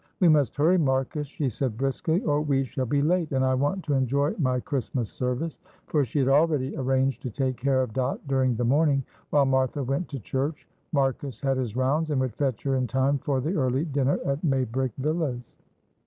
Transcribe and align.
"We 0.19 0.29
must 0.29 0.55
hurry, 0.55 0.79
Marcus," 0.79 1.27
she 1.27 1.47
said, 1.47 1.77
briskly, 1.77 2.23
"or 2.23 2.41
we 2.41 2.63
shall 2.63 2.87
be 2.87 3.03
late, 3.03 3.31
and 3.33 3.45
I 3.45 3.53
want 3.53 3.83
to 3.83 3.93
enjoy 3.93 4.33
my 4.39 4.59
Christmas 4.59 5.11
service," 5.11 5.59
for 5.85 6.03
she 6.03 6.17
had 6.17 6.27
already 6.27 6.75
arranged 6.75 7.21
to 7.21 7.29
take 7.29 7.55
care 7.57 7.83
of 7.83 7.93
Dot 7.93 8.19
during 8.27 8.55
the 8.55 8.65
morning, 8.65 9.03
while 9.29 9.45
Martha 9.45 9.83
went 9.83 10.07
to 10.07 10.17
church. 10.19 10.67
Marcus 10.91 11.39
had 11.39 11.57
his 11.57 11.75
rounds, 11.75 12.09
and 12.09 12.19
would 12.19 12.33
fetch 12.33 12.63
her 12.63 12.73
in 12.77 12.87
time 12.87 13.19
for 13.19 13.39
the 13.41 13.53
early 13.53 13.85
dinner 13.85 14.17
at 14.25 14.43
Maybrick 14.43 14.91
Villas. 14.97 15.55